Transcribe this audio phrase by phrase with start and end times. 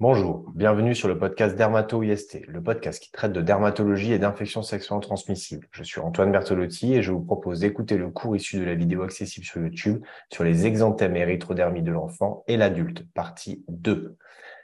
[0.00, 5.00] Bonjour, bienvenue sur le podcast Dermato-IST, le podcast qui traite de dermatologie et d'infections sexuellement
[5.00, 5.66] transmissibles.
[5.72, 9.02] Je suis Antoine Bertolotti et je vous propose d'écouter le cours issu de la vidéo
[9.02, 10.00] accessible sur YouTube
[10.32, 14.16] sur les exanthèmes et érythrodermies de l'enfant et l'adulte, partie 2.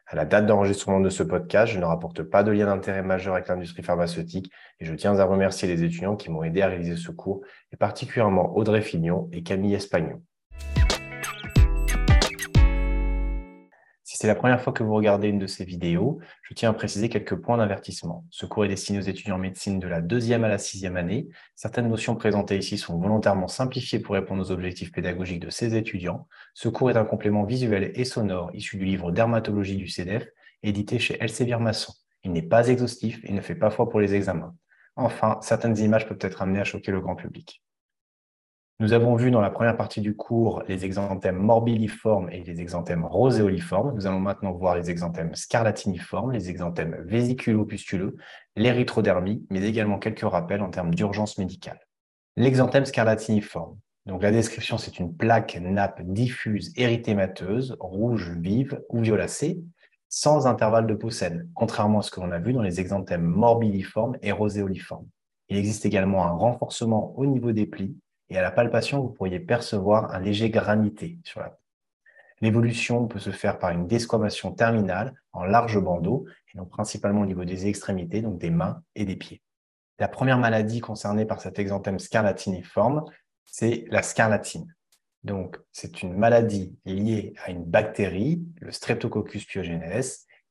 [0.07, 3.35] À la date d'enregistrement de ce podcast, je ne rapporte pas de lien d'intérêt majeur
[3.35, 6.95] avec l'industrie pharmaceutique et je tiens à remercier les étudiants qui m'ont aidé à réaliser
[6.95, 7.41] ce cours,
[7.73, 10.23] et particulièrement Audrey Fignon et Camille Espagnon.
[14.25, 17.11] C'est la première fois que vous regardez une de ces vidéos, je tiens à préciser
[17.11, 18.25] quelques points d'avertissement.
[18.31, 21.29] Ce cours est destiné aux étudiants en médecine de la deuxième à la sixième année.
[21.57, 26.27] Certaines notions présentées ici sont volontairement simplifiées pour répondre aux objectifs pédagogiques de ces étudiants.
[26.55, 30.27] Ce cours est un complément visuel et sonore issu du livre Dermatologie du CEDEF,
[30.63, 31.93] édité chez Elsevier Masson.
[32.23, 34.55] Il n'est pas exhaustif et ne fait pas foi pour les examens.
[34.97, 37.63] Enfin, certaines images peuvent être amenées à choquer le grand public.
[38.81, 43.05] Nous avons vu dans la première partie du cours les exanthèmes morbilliformes et les exanthèmes
[43.05, 43.95] roséoliformes.
[43.95, 48.17] Nous allons maintenant voir les exanthèmes scarlatiniformes, les exanthèmes vésiculo-pustuleux,
[48.57, 51.79] l'érythrodermie, mais également quelques rappels en termes d'urgence médicale.
[52.37, 53.79] L'exanthème scarlatiniforme.
[54.07, 59.63] Donc la description, c'est une plaque nappe diffuse érythémateuse, rouge vive ou violacée,
[60.09, 61.11] sans intervalle de peau
[61.55, 65.07] contrairement à ce que l'on a vu dans les exanthèmes morbilliformes et roséoliformes.
[65.49, 67.97] Il existe également un renforcement au niveau des plis
[68.31, 71.59] et à la palpation, vous pourriez percevoir un léger granité sur la peau.
[72.41, 77.27] L'évolution peut se faire par une desquamation terminale en large bandeau, et donc principalement au
[77.27, 79.43] niveau des extrémités, donc des mains et des pieds.
[79.99, 83.05] La première maladie concernée par cet exanthème scarlatiniforme,
[83.45, 84.75] c'est la scarlatine.
[85.23, 90.03] Donc, c'est une maladie liée à une bactérie, le Streptococcus pyogenes,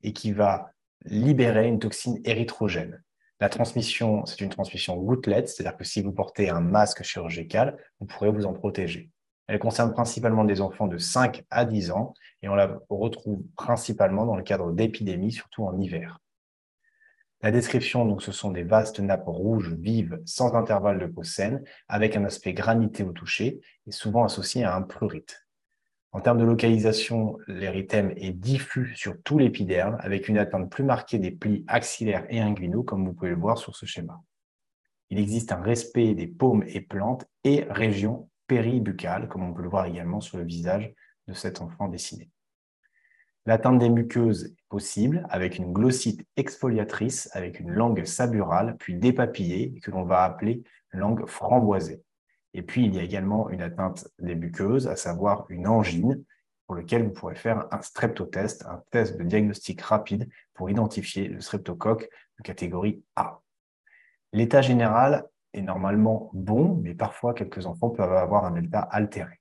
[0.02, 0.72] et qui va
[1.06, 3.04] libérer une toxine érythrogène.
[3.40, 8.06] La transmission, c'est une transmission gouttelette, c'est-à-dire que si vous portez un masque chirurgical, vous
[8.06, 9.12] pourrez vous en protéger.
[9.48, 14.26] Elle concerne principalement des enfants de 5 à 10 ans et on la retrouve principalement
[14.26, 16.20] dans le cadre d'épidémies, surtout en hiver.
[17.42, 21.24] La description, donc, ce sont des vastes nappes rouges vives sans intervalle de peau
[21.90, 25.46] avec un aspect granité au toucher et souvent associé à un prurite.
[26.16, 31.18] En termes de localisation, l'érythème est diffus sur tout l'épiderme avec une atteinte plus marquée
[31.18, 34.22] des plis axillaires et inguinaux, comme vous pouvez le voir sur ce schéma.
[35.10, 39.70] Il existe un respect des paumes et plantes et régions péribuccales, comme on peut le
[39.70, 40.94] voir également sur le visage
[41.28, 42.30] de cet enfant dessiné.
[43.48, 49.80] L'atteinte des muqueuses est possible avec une glossite exfoliatrice avec une langue saburale puis dépapillée
[49.82, 52.04] que l'on va appeler langue framboisée.
[52.54, 56.24] Et puis, il y a également une atteinte des muqueuses, à savoir une angine,
[56.68, 61.42] pour lequel vous pourrez faire un streptotest, un test de diagnostic rapide pour identifier le
[61.42, 63.42] streptocoque de catégorie A.
[64.32, 69.40] L'état général est normalement bon, mais parfois quelques enfants peuvent avoir un état altéré.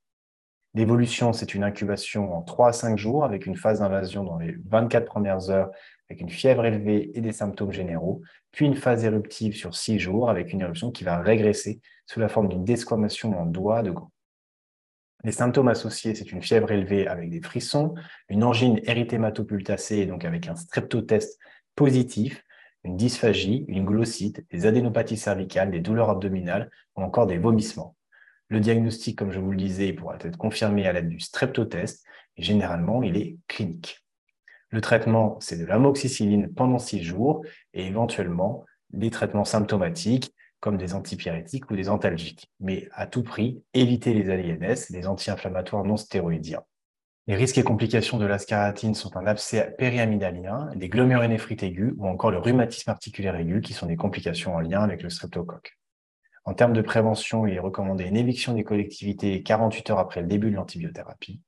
[0.75, 4.57] L'évolution, c'est une incubation en 3 à 5 jours avec une phase d'invasion dans les
[4.69, 5.71] 24 premières heures
[6.09, 10.31] avec une fièvre élevée et des symptômes généraux, puis une phase éruptive sur 6 jours
[10.31, 11.81] avec une éruption qui va régresser
[12.13, 14.13] sous la forme d'une desquamation en doigt de gants.
[15.25, 17.95] Les symptômes associés, c'est une fièvre élevée avec des frissons,
[18.29, 21.39] une angine érythématopultacée, donc avec un streptotest
[21.75, 22.45] positif,
[22.85, 27.97] une dysphagie, une glossite, des adénopathies cervicales, des douleurs abdominales ou encore des vomissements.
[28.49, 32.05] Le diagnostic, comme je vous le disais, pourra être confirmé à l'aide du streptotest
[32.37, 34.05] généralement, il est clinique.
[34.69, 37.43] Le traitement, c'est de l'amoxicilline pendant six jours
[37.73, 42.49] et éventuellement des traitements symptomatiques comme des antipyrétiques ou des antalgiques.
[42.61, 46.63] Mais à tout prix, évitez les ALNS, les anti-inflammatoires non stéroïdiens.
[47.27, 52.07] Les risques et complications de la scaratine sont un abcès périamidalien, des glomérulonéphrites aigus ou
[52.07, 55.79] encore le rhumatisme articulaire aigu qui sont des complications en lien avec le streptocoque.
[56.45, 60.29] En termes de prévention, il est recommandé une éviction des collectivités 48 heures après le
[60.29, 61.41] début de l'antibiothérapie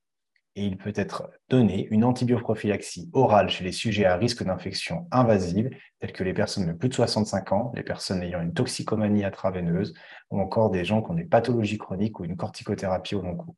[0.57, 5.71] et il peut être donné une antibioprophylaxie orale chez les sujets à risque d'infection invasive,
[6.01, 9.95] tels que les personnes de plus de 65 ans, les personnes ayant une toxicomanie intraveineuse,
[10.31, 13.57] ou encore des gens qui ont des pathologies chroniques ou une corticothérapie au long cours.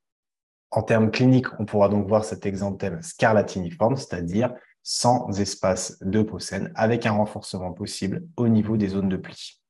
[0.70, 4.52] En termes cliniques, on pourra donc voir cet exanthème scarlatiniforme, c'est-à-dire
[4.82, 6.24] sans espace de
[6.74, 9.60] avec un renforcement possible au niveau des zones de pli.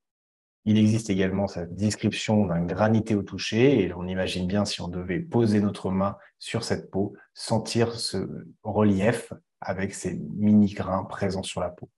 [0.68, 4.88] Il existe également cette description d'un granité au toucher, et on imagine bien si on
[4.88, 8.28] devait poser notre main sur cette peau, sentir ce
[8.64, 11.88] relief avec ces mini-grains présents sur la peau.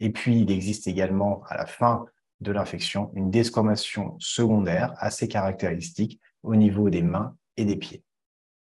[0.00, 2.04] Et puis, il existe également, à la fin
[2.40, 8.04] de l'infection, une desquamation secondaire assez caractéristique au niveau des mains et des pieds.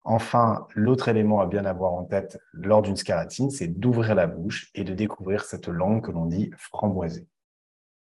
[0.03, 4.71] Enfin, l'autre élément à bien avoir en tête lors d'une scalatine, c'est d'ouvrir la bouche
[4.75, 7.29] et de découvrir cette langue que l'on dit framboisée.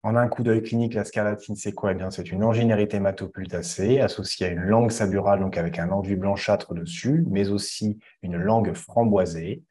[0.07, 1.91] En un coup d'œil clinique, la scarlatine, c'est quoi?
[1.91, 6.15] Eh bien, C'est une angine érythématopultacée associée à une langue saburale, donc avec un enduit
[6.15, 9.65] blanchâtre dessus, mais aussi une langue framboisée.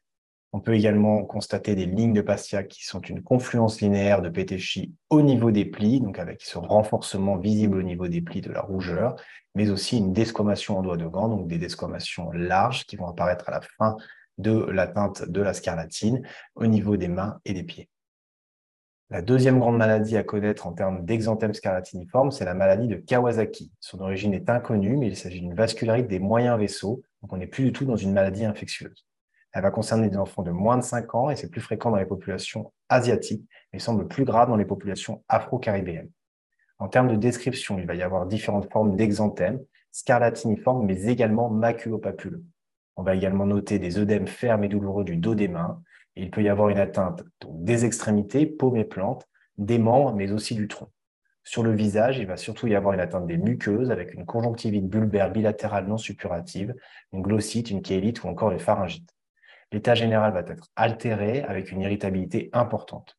[0.52, 4.92] On peut également constater des lignes de Pastia qui sont une confluence linéaire de pétéchie
[5.08, 8.60] au niveau des plis, donc avec ce renforcement visible au niveau des plis de la
[8.60, 9.16] rougeur,
[9.54, 13.48] mais aussi une desquamation en doigt de gant, donc des desquamations larges qui vont apparaître
[13.48, 13.96] à la fin
[14.36, 16.20] de la teinte de la scarlatine
[16.56, 17.88] au niveau des mains et des pieds.
[19.08, 23.70] La deuxième grande maladie à connaître en termes d'exanthème scarlatiniforme, c'est la maladie de Kawasaki.
[23.78, 27.46] Son origine est inconnue, mais il s'agit d'une vascularite des moyens vaisseaux, donc on n'est
[27.46, 29.06] plus du tout dans une maladie infectieuse.
[29.52, 31.98] Elle va concerner des enfants de moins de 5 ans et c'est plus fréquent dans
[31.98, 36.10] les populations asiatiques, mais semble plus grave dans les populations afro-caribéennes.
[36.80, 39.60] En termes de description, il va y avoir différentes formes d'exanthème,
[39.92, 42.44] scarlatiniforme, mais également maculopapuleux.
[42.96, 45.80] On va également noter des œdèmes fermes et douloureux du dos des mains.
[46.16, 49.28] Il peut y avoir une atteinte des extrémités, paumes et plantes,
[49.58, 50.90] des membres, mais aussi du tronc.
[51.44, 54.88] Sur le visage, il va surtout y avoir une atteinte des muqueuses avec une conjonctivite
[54.88, 56.74] bulbaire bilatérale non suppurative,
[57.12, 59.14] une glossite, une chélite ou encore les pharyngites.
[59.70, 63.16] L'état général va être altéré avec une irritabilité importante.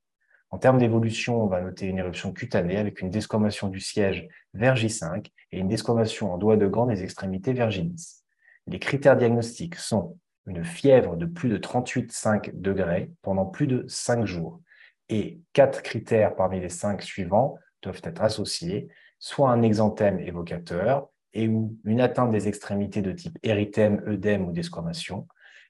[0.49, 4.75] En termes d'évolution, on va noter une éruption cutanée avec une desquamation du siège vers
[4.75, 8.23] J5 et une desquamation en doigt de gant des extrémités vers J10.
[8.67, 10.17] Les critères diagnostiques sont
[10.47, 14.61] une fièvre de plus de 38,5 degrés pendant plus de 5 jours.
[15.09, 18.89] Et quatre critères parmi les cinq suivants doivent être associés,
[19.19, 24.51] soit un exanthème évocateur et ou une atteinte des extrémités de type érythème, œdème ou
[24.51, 25.27] desquamation,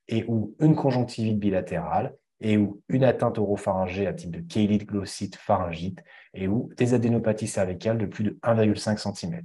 [0.08, 5.36] et ou une conjonctivite bilatérale, et ou une atteinte oropharyngée à type de chélite, glossite,
[5.36, 6.04] pharyngite,
[6.34, 9.42] et ou des adénopathies cervicales de plus de 1,5 cm.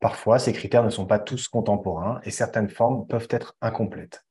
[0.00, 4.24] Parfois, ces critères ne sont pas tous contemporains et certaines formes peuvent être incomplètes.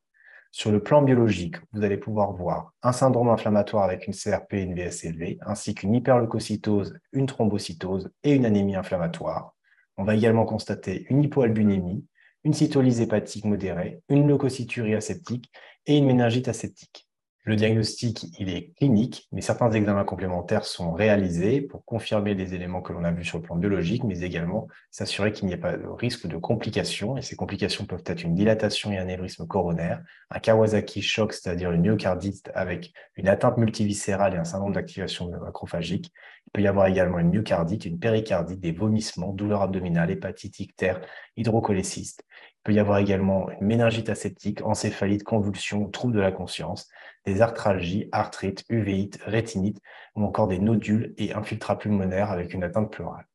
[0.52, 4.62] Sur le plan biologique, vous allez pouvoir voir un syndrome inflammatoire avec une CRP et
[4.64, 9.56] une VS élevée, ainsi qu'une hyperleucocytose, une thrombocytose et une anémie inflammatoire.
[9.98, 12.04] On va également constater une hypoalbuminémie,
[12.44, 15.52] une cytolyse hépatique modérée, une leucocyturie aseptique
[15.86, 17.09] et une méningite aseptique.
[17.50, 22.84] Le diagnostic, il est clinique, mais certains examens complémentaires sont réalisés pour confirmer les éléments
[22.84, 25.76] que l'on a vus sur le plan biologique, mais également s'assurer qu'il n'y ait pas
[25.76, 27.18] de risque de complications.
[27.18, 31.72] Et ces complications peuvent être une dilatation et un anévrisme coronaire, un Kawasaki shock, c'est-à-dire
[31.72, 36.12] une myocardite avec une atteinte multiviscérale et un syndrome d'activation macrophagique.
[36.46, 41.02] Il peut y avoir également une myocardite, une péricardite, des vomissements, douleurs abdominales, hépatite ictère,
[41.36, 42.24] hydrocholéciste.
[42.60, 46.90] Il peut y avoir également une méningite aseptique, encéphalite, convulsions, troubles de la conscience,
[47.26, 49.80] des arthralgies, arthrite, uvéite, rétinite
[50.16, 53.26] ou encore des nodules et infiltrats pulmonaires avec une atteinte pleurale.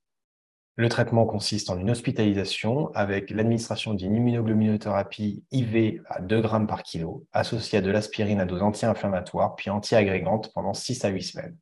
[0.76, 6.82] Le traitement consiste en une hospitalisation avec l'administration d'une immunoglobulinothérapie IV à 2 grammes par
[6.82, 11.56] kilo, associée à de l'aspirine à dose anti-inflammatoire puis anti-agrégante pendant 6 à 8 semaines.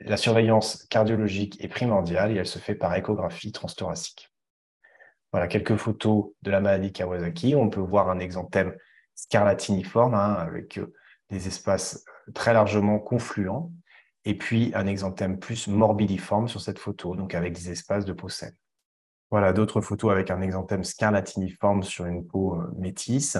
[0.00, 4.30] La surveillance cardiologique est primordiale et elle se fait par échographie transthoracique.
[5.32, 7.54] Voilà quelques photos de la maladie Kawasaki.
[7.54, 8.74] On peut voir un exanthème
[9.14, 10.92] scarlatiniforme hein, avec euh,
[11.30, 13.72] des espaces très largement confluents
[14.24, 18.28] et puis un exanthème plus morbidiforme sur cette photo, donc avec des espaces de peau
[18.28, 18.56] saine.
[19.30, 23.38] Voilà d'autres photos avec un exanthème scarlatiniforme sur une peau euh, métisse.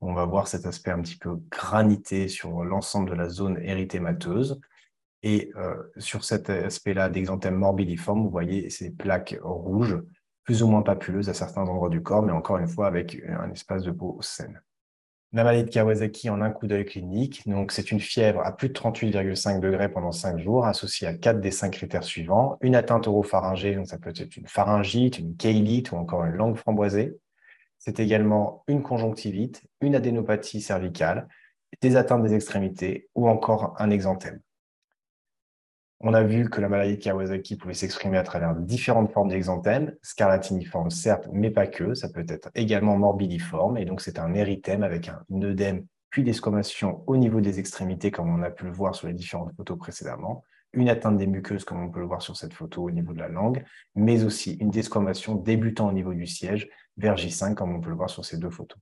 [0.00, 4.60] On va voir cet aspect un petit peu granité sur l'ensemble de la zone érythémateuse.
[5.22, 9.98] Et euh, sur cet aspect-là d'exanthème morbidiforme, vous voyez ces plaques rouges
[10.46, 13.50] plus ou moins papuleuse à certains endroits du corps, mais encore une fois avec un
[13.50, 14.62] espace de peau saine.
[15.32, 18.68] La maladie de Kawasaki en un coup d'œil clinique, donc c'est une fièvre à plus
[18.68, 22.56] de 38,5 degrés pendant 5 jours, associée à 4 des 5 critères suivants.
[22.60, 26.56] Une atteinte oropharyngée, donc ça peut être une pharyngite, une chélite ou encore une langue
[26.56, 27.18] framboisée.
[27.78, 31.28] C'est également une conjonctivite, une adénopathie cervicale,
[31.82, 34.40] des atteintes des extrémités ou encore un exanthème.
[36.00, 39.94] On a vu que la maladie de Kawasaki pouvait s'exprimer à travers différentes formes d'exanthème,
[40.02, 44.82] scarlatiniforme certes, mais pas que, ça peut être également morbidiforme, et donc c'est un érythème
[44.82, 48.72] avec un œdème puis des squamations au niveau des extrémités, comme on a pu le
[48.72, 52.22] voir sur les différentes photos précédemment, une atteinte des muqueuses, comme on peut le voir
[52.22, 56.14] sur cette photo au niveau de la langue, mais aussi une desquamation débutant au niveau
[56.14, 58.78] du siège vers J5, comme on peut le voir sur ces deux photos.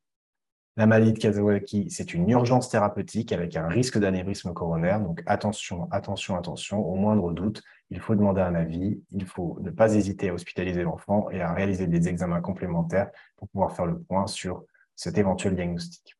[0.76, 5.00] La maladie de Kawasaki, c'est une urgence thérapeutique avec un risque d'anévrisme coronaire.
[5.00, 6.80] Donc attention, attention, attention.
[6.80, 9.00] Au moindre doute, il faut demander un avis.
[9.12, 13.46] Il faut ne pas hésiter à hospitaliser l'enfant et à réaliser des examens complémentaires pour
[13.48, 14.64] pouvoir faire le point sur
[14.96, 16.16] cet éventuel diagnostic.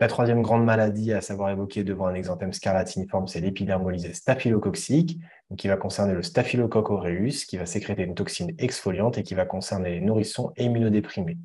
[0.00, 5.20] La troisième grande maladie à savoir évoquer devant un exanthème scarlatiniforme, c'est l'épidermolyse staphylococcique,
[5.58, 9.44] qui va concerner le staphylocoque aureus, qui va sécréter une toxine exfoliante et qui va
[9.44, 11.38] concerner les nourrissons immunodéprimés.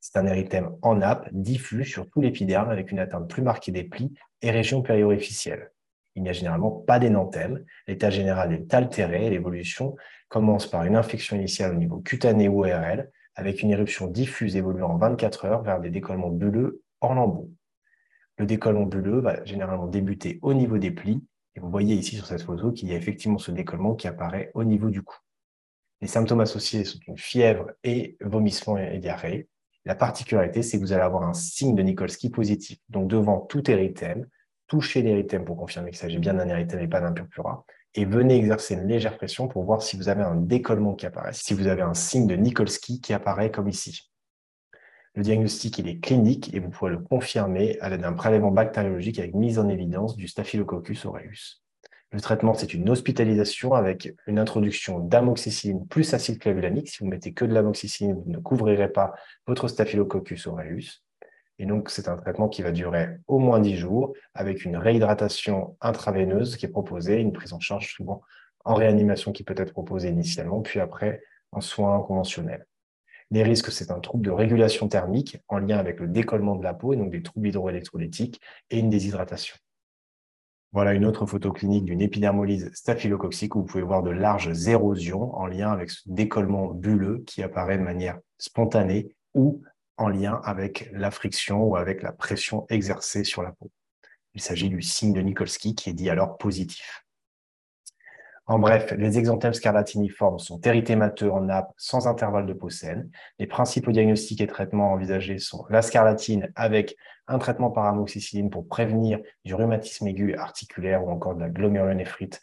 [0.00, 3.84] C'est un érythème en nappe, diffus sur tout l'épiderme avec une atteinte plus marquée des
[3.84, 5.72] plis et régions périorificielles.
[6.16, 7.64] Il n'y a généralement pas d'énanthème.
[7.86, 9.96] L'état général est altéré l'évolution
[10.28, 14.90] commence par une infection initiale au niveau cutané ou ORL avec une éruption diffuse évoluant
[14.90, 17.50] en 24 heures vers des décollements bulleux en lambeaux.
[18.38, 21.22] Le décollement bulleux va généralement débuter au niveau des plis.
[21.56, 24.50] Et vous voyez ici sur cette photo qu'il y a effectivement ce décollement qui apparaît
[24.54, 25.16] au niveau du cou.
[26.00, 29.49] Les symptômes associés sont une fièvre et vomissement et diarrhée.
[29.84, 32.78] La particularité, c'est que vous allez avoir un signe de Nikolsky positif.
[32.88, 34.26] Donc, devant tout érythème,
[34.66, 37.64] touchez l'érythème pour confirmer qu'il s'agit bien d'un érythème et pas d'un purpura.
[37.94, 41.32] Et venez exercer une légère pression pour voir si vous avez un décollement qui apparaît,
[41.32, 44.10] si vous avez un signe de Nikolsky qui apparaît comme ici.
[45.14, 49.18] Le diagnostic, il est clinique et vous pouvez le confirmer à l'aide d'un prélèvement bactériologique
[49.18, 51.64] avec mise en évidence du Staphylococcus aureus.
[52.12, 56.88] Le traitement, c'est une hospitalisation avec une introduction d'amoxicilline plus acide clavulanique.
[56.88, 59.14] Si vous mettez que de l'amoxicilline, vous ne couvrirez pas
[59.46, 61.04] votre Staphylococcus aureus.
[61.60, 65.76] Et donc, c'est un traitement qui va durer au moins 10 jours avec une réhydratation
[65.80, 68.22] intraveineuse qui est proposée, une prise en charge souvent
[68.64, 72.66] en réanimation qui peut être proposée initialement, puis après en soins conventionnels.
[73.30, 76.74] Les risques, c'est un trouble de régulation thermique en lien avec le décollement de la
[76.74, 78.40] peau, et donc des troubles hydroélectrolytiques
[78.70, 79.56] et une déshydratation.
[80.72, 85.34] Voilà une autre photo clinique d'une épidermolyse staphylococcique où vous pouvez voir de larges érosions
[85.34, 89.62] en lien avec ce décollement bulleux qui apparaît de manière spontanée ou
[89.96, 93.70] en lien avec la friction ou avec la pression exercée sur la peau.
[94.34, 97.04] Il s'agit du signe de Nikolsky qui est dit alors positif.
[98.46, 103.08] En bref, les exanthèmes scarlatiniformes sont érythémateux en nappe sans intervalle de peau saine.
[103.38, 106.96] Les principaux diagnostics et traitements envisagés sont la scarlatine avec
[107.30, 112.40] un traitement par amoxicilline pour prévenir du rhumatisme aigu articulaire ou encore de la glomérulonéphrite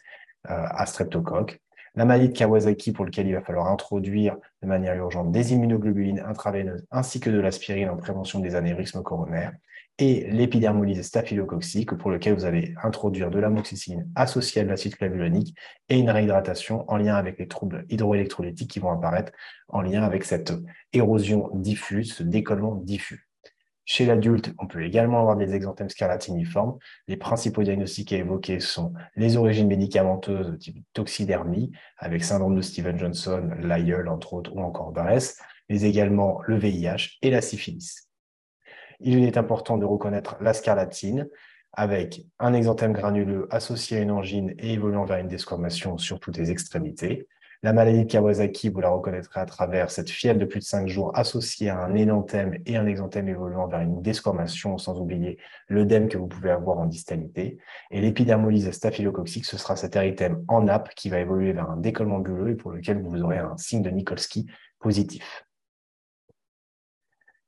[0.50, 1.60] euh, à streptocoque.
[1.94, 6.86] La maladie Kawasaki pour lequel il va falloir introduire de manière urgente des immunoglobulines intraveineuses
[6.90, 9.52] ainsi que de l'aspirine en prévention des anérismes coronaires
[9.98, 15.56] et l'épidermolyse staphylococcique pour lequel vous allez introduire de l'amoxicilline associée à de l'acide clavulanique
[15.88, 19.32] et une réhydratation en lien avec les troubles hydroélectrolytiques qui vont apparaître
[19.68, 20.52] en lien avec cette
[20.92, 23.27] érosion diffuse, ce décollement diffus.
[23.90, 26.76] Chez l'adulte, on peut également avoir des exanthèmes scarlatiniformes.
[27.06, 33.50] Les principaux diagnostics à évoquer sont les origines médicamenteuses type toxidermie, avec syndrome de Steven-Johnson,
[33.60, 35.38] l'aïeul, entre autres, ou encore Bress,
[35.70, 38.08] mais également le VIH et la syphilis
[39.00, 41.28] il est important de reconnaître la scarlatine
[41.72, 46.36] avec un exanthème granuleux associé à une angine et évoluant vers une desquamation sur toutes
[46.36, 47.28] les extrémités.
[47.64, 50.86] La maladie de Kawasaki, vous la reconnaîtrez à travers cette fièvre de plus de 5
[50.86, 56.08] jours associée à un énanthème et un exanthème évoluant vers une desquamation, sans oublier l'œdème
[56.08, 57.58] que vous pouvez avoir en distalité.
[57.90, 62.20] Et l'épidermolyse staphylococcique, ce sera cet érythème en nappe qui va évoluer vers un décollement
[62.20, 64.46] bulleux et pour lequel vous aurez un signe de Nikolsky
[64.78, 65.44] positif.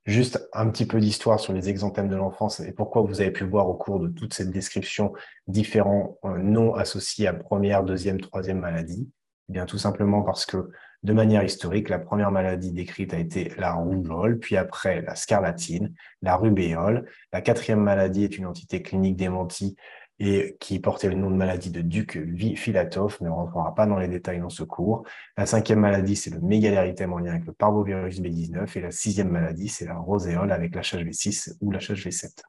[0.07, 3.45] Juste un petit peu d'histoire sur les exanthèmes de l'enfance et pourquoi vous avez pu
[3.45, 5.13] voir au cours de toute cette description
[5.47, 9.09] différents euh, noms associés à première, deuxième, troisième maladie.
[9.51, 10.71] Eh bien, tout simplement parce que
[11.03, 15.93] de manière historique, la première maladie décrite a été la rougeole, puis après la scarlatine,
[16.23, 17.11] la rubéole.
[17.33, 19.75] La quatrième maladie est une entité clinique démentie
[20.21, 22.17] et qui portait le nom de maladie de Duc
[22.55, 25.05] Filatov, mais ne rentrera pas dans les détails dans ce cours.
[25.37, 29.31] La cinquième maladie, c'est le mégalérythème en lien avec le parvovirus B19, et la sixième
[29.31, 32.41] maladie, c'est la roséole avec l'HHV6 ou l'HHV7.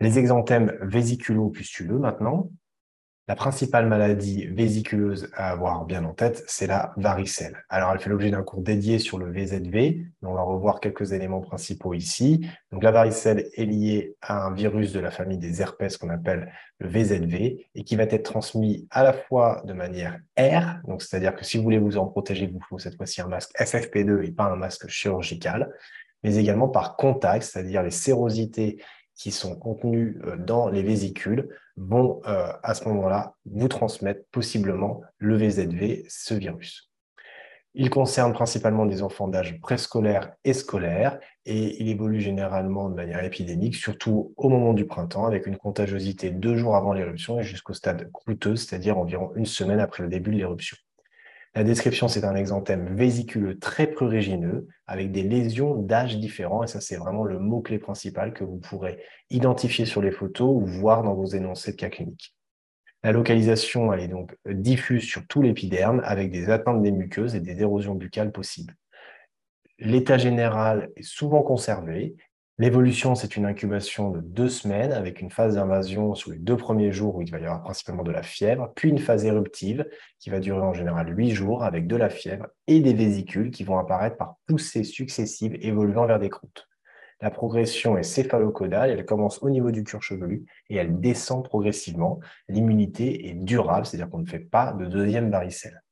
[0.00, 2.48] Les exanthèmes vésiculo-pustuleux maintenant,
[3.28, 7.64] la principale maladie vésiculeuse à avoir bien en tête, c'est la varicelle.
[7.68, 10.04] Alors, elle fait l'objet d'un cours dédié sur le VZV.
[10.22, 12.48] On va revoir quelques éléments principaux ici.
[12.70, 16.52] Donc, la varicelle est liée à un virus de la famille des herpès qu'on appelle
[16.78, 21.34] le VZV et qui va être transmis à la fois de manière R, donc c'est-à-dire
[21.34, 24.30] que si vous voulez vous en protéger, vous faut cette fois-ci un masque FFP2 et
[24.30, 25.72] pas un masque chirurgical,
[26.22, 28.82] mais également par contact, c'est-à-dire les sérosités
[29.16, 35.02] qui sont contenus euh, dans les vésicules vont euh, à ce moment-là vous transmettre possiblement
[35.18, 36.90] le VZV, ce virus.
[37.78, 43.22] Il concerne principalement des enfants d'âge préscolaire et scolaire et il évolue généralement de manière
[43.22, 47.74] épidémique, surtout au moment du printemps, avec une contagiosité deux jours avant l'éruption et jusqu'au
[47.74, 50.78] stade croûteux, c'est-à-dire environ une semaine après le début de l'éruption.
[51.56, 56.62] La description, c'est un exanthème vésiculeux très prurigineux avec des lésions d'âge différents.
[56.62, 60.66] Et ça, c'est vraiment le mot-clé principal que vous pourrez identifier sur les photos ou
[60.66, 62.36] voir dans vos énoncés de cas cliniques.
[63.02, 67.40] La localisation, elle est donc diffuse sur tout l'épiderme avec des atteintes des muqueuses et
[67.40, 68.76] des érosions buccales possibles.
[69.78, 72.16] L'état général est souvent conservé
[72.58, 76.90] L'évolution, c'est une incubation de deux semaines avec une phase d'invasion sur les deux premiers
[76.90, 79.86] jours où il va y avoir principalement de la fièvre, puis une phase éruptive
[80.18, 83.62] qui va durer en général huit jours avec de la fièvre et des vésicules qui
[83.62, 86.66] vont apparaître par poussées successives évoluant vers des croûtes.
[87.20, 92.20] La progression est céphalocodale, elle commence au niveau du cuir chevelu et elle descend progressivement.
[92.48, 95.82] L'immunité est durable, c'est-à-dire qu'on ne fait pas de deuxième varicelle.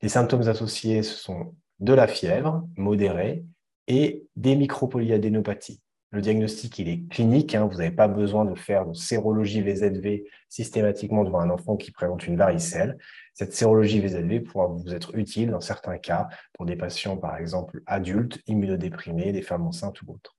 [0.00, 3.44] Les symptômes associés, ce sont de la fièvre modérée,
[3.88, 5.80] et des micropolyadénopathies.
[6.12, 7.54] Le diagnostic, il est clinique.
[7.54, 7.66] Hein.
[7.70, 12.26] vous n'avez pas besoin de faire de sérologie VZV systématiquement devant un enfant qui présente
[12.26, 12.98] une varicelle.
[13.32, 17.80] Cette sérologie VZV pourra vous être utile dans certains cas pour des patients, par exemple,
[17.86, 20.36] adultes, immunodéprimés, des femmes enceintes ou autres.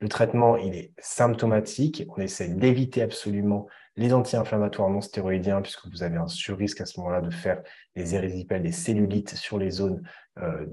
[0.00, 2.04] Le traitement, il est symptomatique.
[2.08, 6.98] On essaie d'éviter absolument les anti-inflammatoires non stéroïdiens, puisque vous avez un surrisque à ce
[7.00, 7.62] moment-là de faire
[7.94, 10.02] des érysipèles, des cellulites sur les zones
[10.38, 10.66] euh,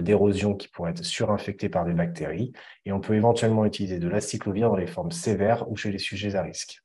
[0.00, 2.52] d'érosion qui pourraient être surinfectées par des bactéries.
[2.84, 6.36] Et on peut éventuellement utiliser de l'acyclovir dans les formes sévères ou chez les sujets
[6.36, 6.82] à risque.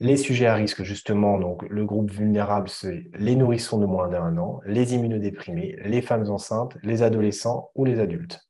[0.00, 4.36] Les sujets à risque, justement, donc le groupe vulnérable, c'est les nourrissons de moins d'un
[4.38, 8.40] an, les immunodéprimés, les femmes enceintes, les adolescents ou les adultes.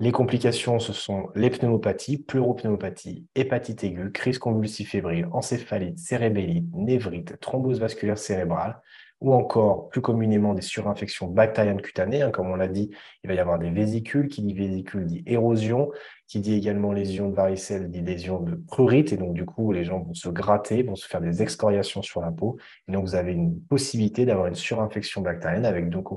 [0.00, 7.40] Les complications, ce sont les pneumopathies, pleuropneumopathie, hépatite aiguë, crise convulsive fébrile, encéphalite, cérébellite, névrite,
[7.40, 8.80] thrombose vasculaire cérébrale,
[9.20, 12.22] ou encore plus communément des surinfections bactériennes cutanées.
[12.22, 12.90] Hein, comme on l'a dit,
[13.24, 14.28] il va y avoir des vésicules.
[14.28, 15.90] Qui dit vésicule dit érosion.
[16.28, 19.12] Qui dit également lésion de varicelle dit lésion de prurite.
[19.12, 22.20] Et donc, du coup, les gens vont se gratter, vont se faire des excoriations sur
[22.20, 22.58] la peau.
[22.86, 26.08] Et donc, vous avez une possibilité d'avoir une surinfection bactérienne avec donc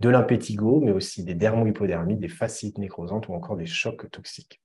[0.00, 4.60] de l'impétigo, mais aussi des dermohypodermies, des fasciites nécrosantes ou encore des chocs toxiques.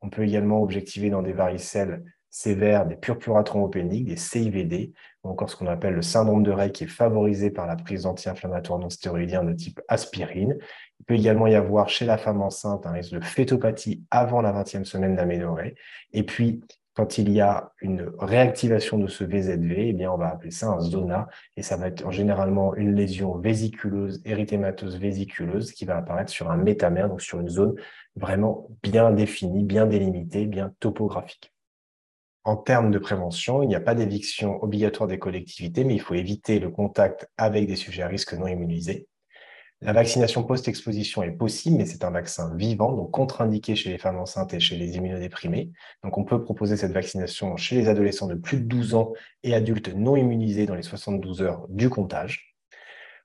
[0.00, 4.92] On peut également objectiver dans des varicelles sévères, des purpura thrombopéniques, des CIVD,
[5.24, 8.04] ou encore ce qu'on appelle le syndrome de Rey qui est favorisé par la prise
[8.04, 10.56] d'anti-inflammatoires non stéroïdiens de type aspirine.
[11.00, 14.52] Il peut également y avoir chez la femme enceinte un risque de phétopathie avant la
[14.52, 15.74] 20e semaine d'aménorrhée.
[16.12, 16.60] Et puis,
[16.94, 20.68] quand il y a une réactivation de ce VZV, eh bien, on va appeler ça
[20.68, 26.30] un zona, et ça va être généralement une lésion vésiculeuse, érythémateuse vésiculeuse, qui va apparaître
[26.30, 27.74] sur un métamère, donc sur une zone
[28.16, 31.52] vraiment bien définie, bien délimitée, bien topographique.
[32.44, 36.14] En termes de prévention, il n'y a pas d'éviction obligatoire des collectivités, mais il faut
[36.14, 39.06] éviter le contact avec des sujets à risque non immunisés.
[39.82, 44.18] La vaccination post-exposition est possible, mais c'est un vaccin vivant, donc contre-indiqué chez les femmes
[44.18, 45.70] enceintes et chez les immunodéprimés.
[46.04, 49.54] Donc, on peut proposer cette vaccination chez les adolescents de plus de 12 ans et
[49.54, 52.49] adultes non immunisés dans les 72 heures du comptage.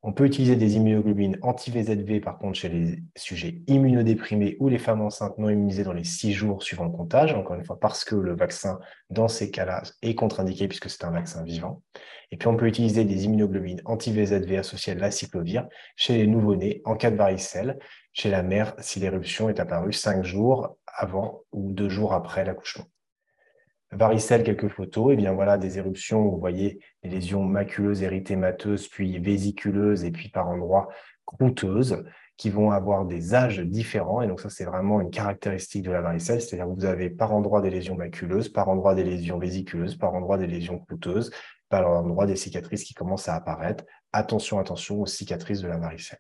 [0.08, 5.02] On peut utiliser des immunoglobulines anti-VZV, par contre, chez les sujets immunodéprimés ou les femmes
[5.02, 8.14] enceintes non immunisées dans les six jours suivant le comptage, encore une fois, parce que
[8.14, 11.82] le vaccin, dans ces cas-là, est contre-indiqué puisque c'est un vaccin vivant.
[12.30, 16.96] Et puis, on peut utiliser des immunoglobulines anti-VZV associées à l'aciclovir chez les nouveau-nés en
[16.96, 17.80] cas de varicelle,
[18.14, 22.86] chez la mère si l'éruption est apparue cinq jours avant ou deux jours après l'accouchement
[23.92, 29.20] varicelle, quelques photos, et bien voilà des éruptions vous voyez des lésions maculeuses, érythémateuses, puis
[29.20, 30.90] vésiculeuses et puis par endroits
[31.26, 32.04] croûteuses
[32.38, 34.22] qui vont avoir des âges différents.
[34.22, 37.34] Et donc ça, c'est vraiment une caractéristique de la varicelle, c'est-à-dire que vous avez par
[37.34, 41.32] endroit des lésions maculeuses, par endroit des lésions vésiculeuses, par endroit des lésions croûteuses,
[41.70, 43.86] par endroit des cicatrices qui commencent à apparaître.
[44.12, 46.20] Attention, attention aux cicatrices de la varicelle.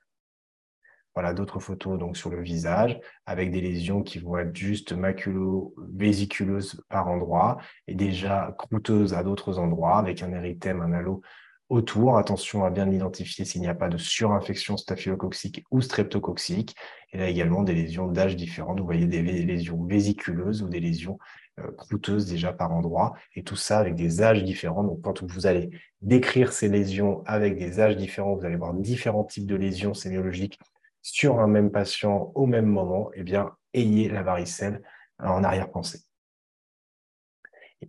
[1.15, 6.84] Voilà d'autres photos donc sur le visage avec des lésions qui vont être juste maculo-vésiculeuses
[6.89, 11.21] par endroit et déjà croûteuses à d'autres endroits avec un érythème, un halo
[11.69, 12.17] autour.
[12.17, 16.75] Attention à bien identifier s'il n'y a pas de surinfection staphylococcique ou streptococcique.
[17.13, 18.75] Et là également des lésions d'âge différents.
[18.75, 21.17] Vous voyez des lésions vésiculeuses ou des lésions
[21.62, 23.13] euh, croûteuses déjà par endroit.
[23.36, 24.84] Et tout ça avec des âges différents.
[24.84, 25.69] Donc quand vous allez
[26.01, 30.60] décrire ces lésions avec des âges différents, vous allez voir différents types de lésions sémiologiques
[31.06, 34.82] sur un même patient au même moment, eh bien, ayez la varicelle
[35.20, 36.00] en arrière-pensée.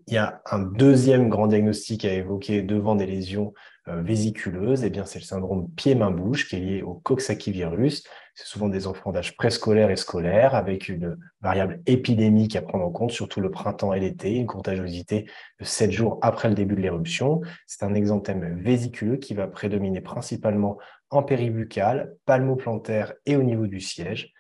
[0.07, 3.55] Il y a un deuxième grand diagnostic à évoquer devant des lésions
[3.89, 8.05] euh, vésiculeuses, eh bien, c'est le syndrome pied-main-bouche qui est lié au Coxsackie virus.
[8.39, 12.91] C'est souvent des enfants d'âge préscolaire et scolaire avec une variable épidémique à prendre en
[12.91, 15.25] compte, surtout le printemps et l'été, une contagiosité
[15.59, 17.41] de 7 jours après le début de l'éruption.
[17.67, 20.77] C'est un exanthème vésiculeux qui va prédominer principalement
[21.09, 24.35] en péribuccal, palmoplantaire et au niveau du siège.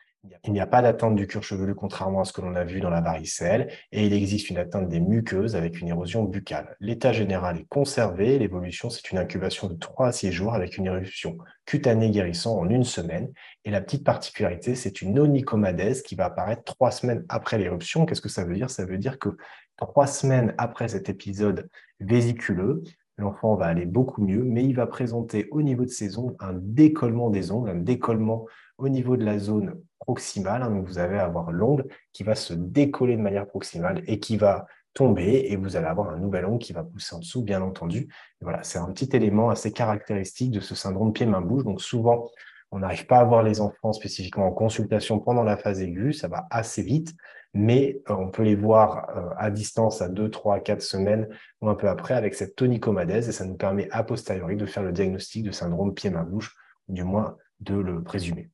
[0.44, 2.80] Il n'y a pas d'atteinte du cuir chevelu, contrairement à ce que l'on a vu
[2.80, 6.76] dans la varicelle, et il existe une atteinte des muqueuses avec une érosion buccale.
[6.80, 10.86] L'état général est conservé, l'évolution, c'est une incubation de 3 à 6 jours avec une
[10.86, 13.32] éruption cutanée guérissant en une semaine.
[13.64, 18.06] Et la petite particularité, c'est une onychomadèse qui va apparaître 3 semaines après l'éruption.
[18.06, 18.70] Qu'est-ce que ça veut dire?
[18.70, 19.30] Ça veut dire que
[19.78, 21.68] 3 semaines après cet épisode
[22.00, 22.82] vésiculeux,
[23.18, 26.52] l'enfant va aller beaucoup mieux, mais il va présenter au niveau de ses ongles un
[26.54, 28.46] décollement des ongles, un décollement
[28.78, 30.62] au niveau de la zone proximale.
[30.62, 30.82] Hein.
[30.84, 35.46] vous allez avoir l'ongle qui va se décoller de manière proximale et qui va tomber
[35.50, 38.08] et vous allez avoir un nouvel ongle qui va pousser en dessous, bien entendu.
[38.40, 41.64] voilà, c'est un petit élément assez caractéristique de ce syndrome pied-main-bouche.
[41.64, 42.30] Donc souvent,
[42.70, 46.28] on n'arrive pas à voir les enfants spécifiquement en consultation pendant la phase aiguë, ça
[46.28, 47.14] va assez vite
[47.56, 51.28] mais euh, on peut les voir euh, à distance à 2, 3, 4 semaines
[51.60, 54.82] ou un peu après avec cette tonicomadèse et ça nous permet a posteriori de faire
[54.82, 56.54] le diagnostic de syndrome pied-main-bouche,
[56.88, 58.50] ou du moins de le présumer.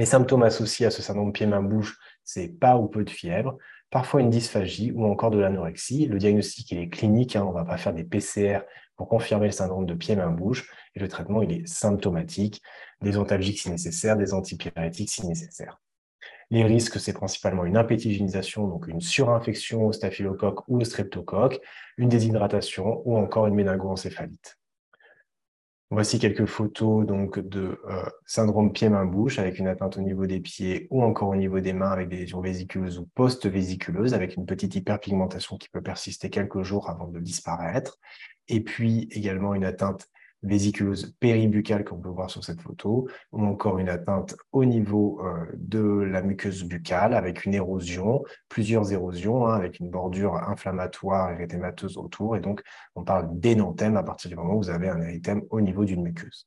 [0.00, 3.58] Les symptômes associés à ce syndrome pied-main-bouche, c'est pas ou peu de fièvre,
[3.90, 6.06] parfois une dysphagie ou encore de l'anorexie.
[6.06, 8.60] Le diagnostic, il est clinique, hein, on ne va pas faire des PCR
[8.96, 12.62] pour confirmer le syndrome de pied-main-bouche, et le traitement, il est symptomatique,
[13.02, 15.82] des antalgiques si nécessaire, des antipyrétiques si nécessaire.
[16.50, 21.60] Les risques, c'est principalement une impétigénisation, donc une surinfection au staphylocoque ou au streptocoque,
[21.98, 24.59] une déshydratation ou encore une méningoencéphalite.
[25.92, 30.86] Voici quelques photos donc de euh, syndrome pied-main-bouche avec une atteinte au niveau des pieds
[30.90, 34.76] ou encore au niveau des mains avec des lésions vésiculeuses ou post-vésiculeuses avec une petite
[34.76, 37.98] hyperpigmentation qui peut persister quelques jours avant de disparaître.
[38.46, 40.06] Et puis également une atteinte
[40.42, 45.46] vésiculeuse péribuccale qu'on peut voir sur cette photo, ou encore une atteinte au niveau euh,
[45.54, 51.98] de la muqueuse buccale avec une érosion, plusieurs érosions, hein, avec une bordure inflammatoire érythémateuse
[51.98, 52.36] autour.
[52.36, 52.62] Et donc,
[52.94, 56.02] on parle d'énanthème à partir du moment où vous avez un érythème au niveau d'une
[56.02, 56.46] muqueuse.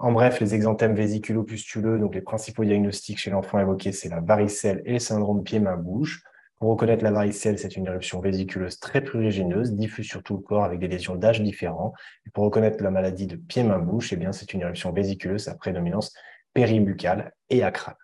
[0.00, 4.80] En bref, les exanthèmes vésiculo-pustuleux, donc les principaux diagnostics chez l'enfant évoqués, c'est la varicelle
[4.84, 6.22] et le syndrome pied-main-bouche.
[6.58, 10.64] Pour reconnaître la varicelle, c'est une éruption vésiculeuse très prurigineuse, diffuse sur tout le corps
[10.64, 11.92] avec des lésions d'âge différents.
[12.26, 16.12] Et pour reconnaître la maladie de pied-main-bouche, eh bien, c'est une éruption vésiculeuse à prédominance
[16.54, 17.96] péribuccale et acrale.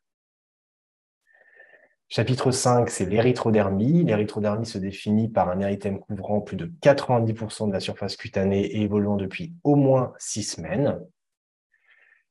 [2.09, 4.05] Chapitre 5, c'est l'érythrodermie.
[4.05, 8.83] L'érythrodermie se définit par un érythème couvrant plus de 90% de la surface cutanée et
[8.83, 11.01] évoluant depuis au moins six semaines.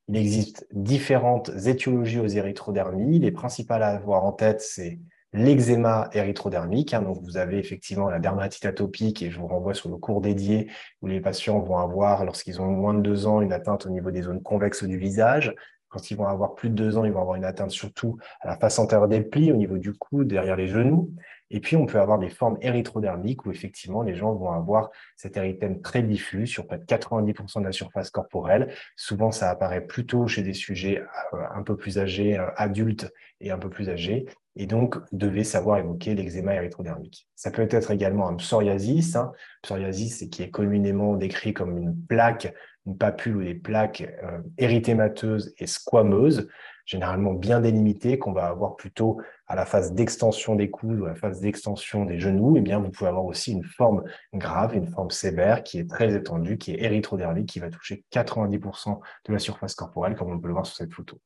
[0.07, 3.19] Il existe différentes étiologies aux érythrodermies.
[3.19, 4.99] Les principales à avoir en tête, c'est
[5.33, 6.93] l'eczéma érythrodermique.
[6.93, 10.21] Hein, donc, vous avez effectivement la dermatite atopique et je vous renvoie sur le cours
[10.21, 10.69] dédié
[11.01, 14.11] où les patients vont avoir, lorsqu'ils ont moins de deux ans, une atteinte au niveau
[14.11, 15.53] des zones convexes du visage.
[15.89, 18.47] Quand ils vont avoir plus de deux ans, ils vont avoir une atteinte surtout à
[18.47, 21.11] la face antérieure des plis, au niveau du cou, derrière les genoux.
[21.51, 25.37] Et puis, on peut avoir des formes érythrodermiques où effectivement, les gens vont avoir cet
[25.37, 28.73] érythème très diffus sur près de 90% de la surface corporelle.
[28.95, 33.51] Souvent, ça apparaît plutôt chez des sujets euh, un peu plus âgés, euh, adultes et
[33.51, 37.27] un peu plus âgés et donc devez savoir évoquer l'eczéma érythrodermique.
[37.35, 39.15] Ça peut être également un psoriasis.
[39.15, 39.31] Hein.
[39.63, 42.53] Psoriasis, qui est communément décrit comme une plaque,
[42.85, 46.49] une papule ou des plaques euh, érythémateuses et squameuses,
[46.85, 51.09] généralement bien délimitées, qu'on va avoir plutôt à la phase d'extension des coudes ou à
[51.09, 52.55] la phase d'extension des genoux.
[52.57, 56.13] Eh bien, vous pouvez avoir aussi une forme grave, une forme sévère qui est très
[56.13, 60.47] étendue, qui est érythrodermique, qui va toucher 90% de la surface corporelle, comme on peut
[60.47, 61.19] le voir sur cette photo.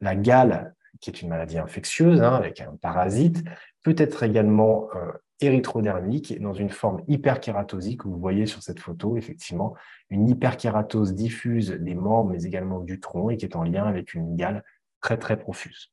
[0.00, 3.44] La gale qui est une maladie infectieuse hein, avec un parasite,
[3.82, 8.04] peut être également euh, érythrodermique dans une forme hyperkératosique.
[8.04, 9.74] Vous voyez sur cette photo, effectivement,
[10.10, 14.14] une hyperkératose diffuse des membres, mais également du tronc, et qui est en lien avec
[14.14, 14.64] une gale
[15.00, 15.92] très, très profuse.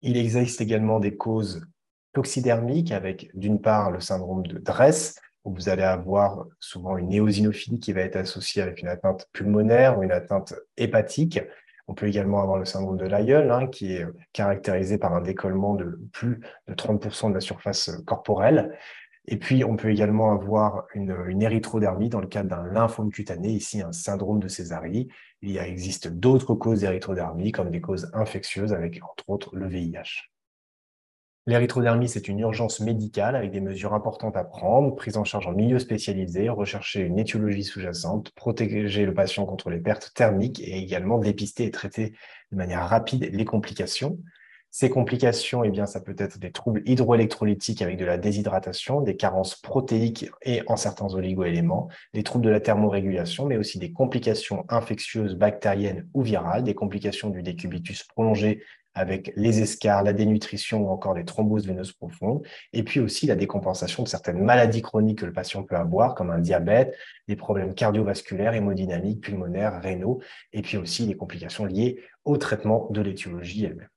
[0.00, 1.66] Il existe également des causes
[2.12, 7.80] toxidermiques avec, d'une part, le syndrome de Dress, où vous allez avoir souvent une éosinophilie
[7.80, 11.40] qui va être associée avec une atteinte pulmonaire ou une atteinte hépatique,
[11.88, 15.74] on peut également avoir le syndrome de l'aïeul, hein, qui est caractérisé par un décollement
[15.74, 18.72] de plus de 30% de la surface corporelle.
[19.26, 23.80] Et puis, on peut également avoir une, érythrodermie dans le cadre d'un lymphome cutané, ici
[23.80, 25.08] un syndrome de Césarie.
[25.42, 30.31] Il existe d'autres causes d'érythrodermie, comme des causes infectieuses, avec entre autres le VIH.
[31.46, 35.52] L'érythrodermie, c'est une urgence médicale avec des mesures importantes à prendre, prise en charge en
[35.52, 41.18] milieu spécialisé, rechercher une étiologie sous-jacente, protéger le patient contre les pertes thermiques et également
[41.18, 42.14] dépister et traiter
[42.52, 44.18] de manière rapide les complications.
[44.70, 49.16] Ces complications, eh bien, ça peut être des troubles hydroélectrolytiques avec de la déshydratation, des
[49.16, 54.64] carences protéiques et en certains oligoéléments, des troubles de la thermorégulation, mais aussi des complications
[54.68, 58.62] infectieuses, bactériennes ou virales, des complications du décubitus prolongé
[58.94, 63.36] avec les escarres, la dénutrition ou encore les thromboses veineuses profondes, et puis aussi la
[63.36, 66.96] décompensation de certaines maladies chroniques que le patient peut avoir, comme un diabète,
[67.28, 70.20] des problèmes cardiovasculaires, hémodynamiques, pulmonaires, rénaux,
[70.52, 73.88] et puis aussi les complications liées au traitement de l'étiologie elle-même.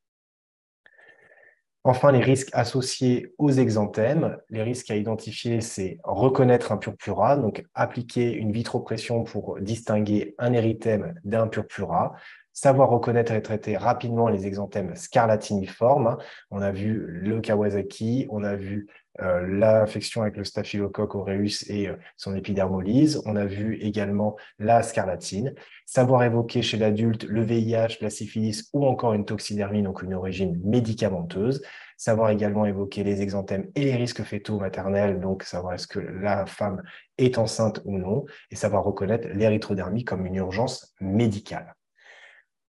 [1.88, 4.38] Enfin, les risques associés aux exanthèmes.
[4.50, 10.54] Les risques à identifier, c'est reconnaître un purpura, donc appliquer une vitropression pour distinguer un
[10.54, 12.16] érythème d'un purpura,
[12.56, 16.08] savoir reconnaître et traiter rapidement les exanthèmes scarlatiniformes.
[16.08, 16.18] Hein.
[16.50, 18.88] On a vu le Kawasaki, on a vu
[19.22, 23.22] euh, l'infection avec le staphylocoque aureus et euh, son épidermolyse.
[23.26, 25.54] On a vu également la scarlatine.
[25.86, 30.60] Savoir évoquer chez l'adulte le VIH, la syphilis ou encore une toxidermie, donc une origine
[30.64, 31.62] médicamenteuse.
[31.98, 36.46] Savoir également évoquer les exanthèmes et les risques fétaux maternels, donc savoir est-ce que la
[36.46, 36.84] femme
[37.18, 41.75] est enceinte ou non, et savoir reconnaître l'érythrodermie comme une urgence médicale.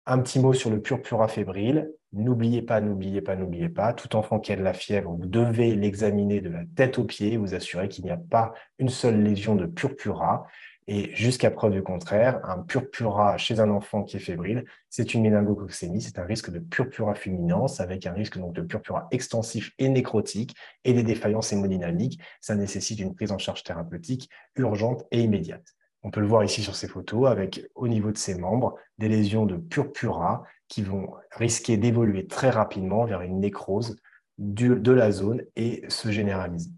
[0.09, 1.91] Un petit mot sur le purpura fébrile.
[2.13, 5.75] N'oubliez pas, n'oubliez pas, n'oubliez pas, tout enfant qui a de la fièvre, vous devez
[5.75, 9.57] l'examiner de la tête aux pieds, vous assurer qu'il n'y a pas une seule lésion
[9.57, 10.47] de purpura.
[10.87, 15.23] Et jusqu'à preuve du contraire, un purpura chez un enfant qui est fébrile, c'est une
[15.23, 19.89] méningococcémie, c'est un risque de purpura fulminance avec un risque donc de purpura extensif et
[19.89, 22.21] nécrotique et des défaillances hémodynamiques.
[22.41, 25.76] Ça nécessite une prise en charge thérapeutique urgente et immédiate.
[26.07, 29.09] On peut le voir ici sur ces photos avec, au niveau de ses membres, des
[29.09, 33.97] lésions de purpura qui vont risquer d'évoluer très rapidement vers une nécrose
[34.39, 36.71] de la zone et se généraliser.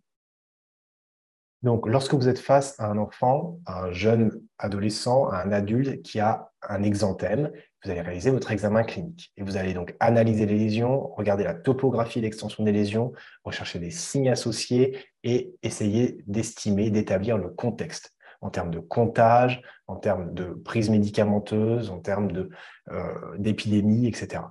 [1.63, 6.01] Donc, lorsque vous êtes face à un enfant, à un jeune adolescent, à un adulte
[6.01, 7.53] qui a un exanthème,
[7.85, 9.35] vous allez réaliser votre examen clinique.
[9.37, 13.13] Et vous allez donc analyser les lésions, regarder la topographie et l'extension des lésions,
[13.45, 19.97] rechercher des signes associés et essayer d'estimer, d'établir le contexte en termes de comptage, en
[19.97, 22.49] termes de prise médicamenteuse, en termes
[22.91, 24.43] euh, d'épidémie, etc.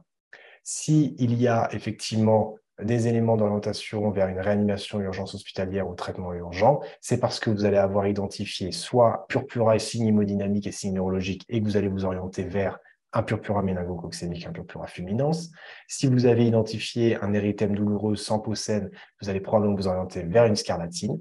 [0.63, 6.79] S'il y a effectivement des éléments d'orientation vers une réanimation urgence hospitalière ou traitement urgent,
[7.01, 11.43] c'est parce que vous allez avoir identifié soit purpura et signes hémodynamiques et signes neurologiques
[11.49, 12.77] et que vous allez vous orienter vers
[13.13, 15.49] un purpura méningococcémique, un purpura fulminance.
[15.87, 20.45] Si vous avez identifié un érythème douloureux sans saine, vous allez probablement vous orienter vers
[20.45, 21.17] une scarlatine.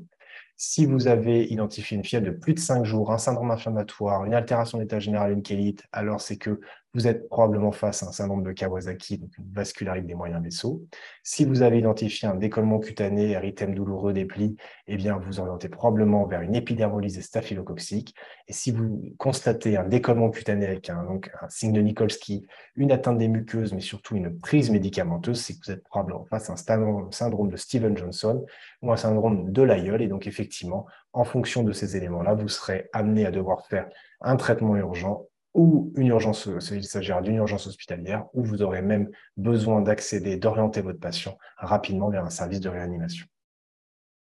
[0.59, 4.35] Si vous avez identifié une fièvre de plus de 5 jours, un syndrome inflammatoire, une
[4.35, 6.61] altération d'état général, une chélite, alors c'est que
[6.94, 10.83] vous êtes probablement face à un syndrome de Kawasaki, donc une vascularite des moyens vaisseaux.
[11.22, 15.68] Si vous avez identifié un décollement cutané, érythème douloureux des plis, eh bien, vous orientez
[15.68, 18.14] probablement vers une épidermolyse staphylococcique.
[18.49, 22.46] Et si vous constatez un décollement cutané avec un, donc, un signe de Nikolsky,
[22.77, 26.49] une atteinte des muqueuses, mais surtout une prise médicamenteuse, c'est que vous êtes probablement face
[26.49, 28.46] à un syndrome de Steven Johnson
[28.81, 30.01] ou un syndrome de l'aïeul.
[30.01, 33.88] Et donc, effectivement, en fonction de ces éléments-là, vous serez amené à devoir faire
[34.20, 39.09] un traitement urgent ou une urgence, il s'agira d'une urgence hospitalière, où vous aurez même
[39.38, 43.27] besoin d'accéder, d'orienter votre patient rapidement vers un service de réanimation.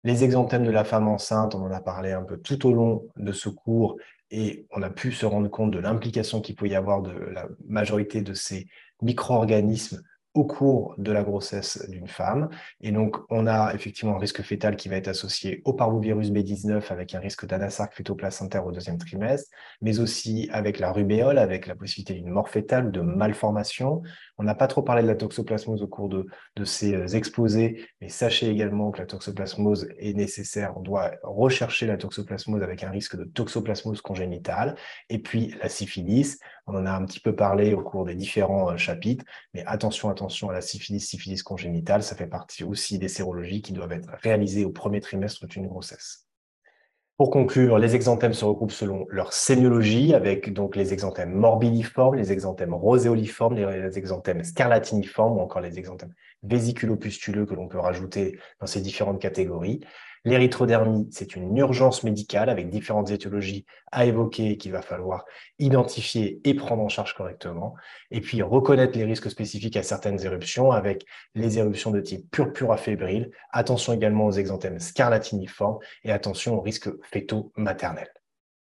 [0.03, 3.07] Les exanthèmes de la femme enceinte, on en a parlé un peu tout au long
[3.15, 3.95] de ce cours
[4.29, 7.47] et on a pu se rendre compte de l'implication qu'il peut y avoir de la
[7.65, 8.67] majorité de ces
[9.01, 10.01] micro-organismes
[10.33, 12.49] au cours de la grossesse d'une femme.
[12.79, 16.91] Et donc, on a effectivement un risque fœtal qui va être associé au parvovirus B19
[16.91, 19.49] avec un risque d'anasarque fœtoplacentaire au deuxième trimestre,
[19.81, 24.01] mais aussi avec la rubéole, avec la possibilité d'une mort fœtale ou de malformation.
[24.37, 27.85] On n'a pas trop parlé de la toxoplasmose au cours de, de ces euh, exposés,
[27.99, 30.73] mais sachez également que la toxoplasmose est nécessaire.
[30.77, 34.75] On doit rechercher la toxoplasmose avec un risque de toxoplasmose congénitale.
[35.09, 38.71] Et puis, la syphilis, on en a un petit peu parlé au cours des différents
[38.71, 43.07] euh, chapitres, mais attention, attention à la syphilis, syphilis congénitale, ça fait partie aussi des
[43.07, 46.27] sérologies qui doivent être réalisées au premier trimestre d'une grossesse.
[47.21, 52.31] Pour conclure, les exanthèmes se regroupent selon leur sémiologie, avec donc les exanthèmes morbilliformes, les
[52.31, 58.65] exanthèmes roséoliformes, les exanthèmes scarlatiniformes ou encore les exanthèmes vésiculopustuleux que l'on peut rajouter dans
[58.65, 59.81] ces différentes catégories.
[60.23, 65.25] L'érythrodermie, c'est une urgence médicale avec différentes étiologies à évoquer qu'il va falloir
[65.57, 67.73] identifier et prendre en charge correctement.
[68.11, 72.77] Et puis reconnaître les risques spécifiques à certaines éruptions avec les éruptions de type purpura
[72.77, 73.31] fébrile.
[73.51, 78.20] Attention également aux exanthèmes scarlatiniformes et attention aux risques féto-maternels.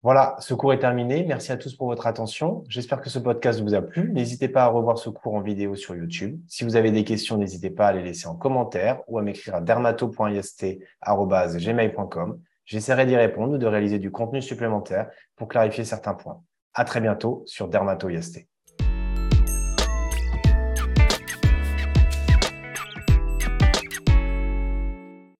[0.04, 1.24] Voilà, ce cours est terminé.
[1.24, 2.62] Merci à tous pour votre attention.
[2.68, 4.12] J'espère que ce podcast vous a plu.
[4.12, 6.38] N'hésitez pas à revoir ce cours en vidéo sur YouTube.
[6.46, 9.54] Si vous avez des questions, n'hésitez pas à les laisser en commentaire ou à m'écrire
[9.54, 12.40] à dermato.ist.gmail.com.
[12.66, 16.42] J'essaierai d'y répondre ou de réaliser du contenu supplémentaire pour clarifier certains points.
[16.74, 18.46] À très bientôt sur Dermato-IST.